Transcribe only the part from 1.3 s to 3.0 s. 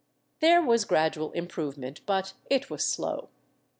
improvement, but it was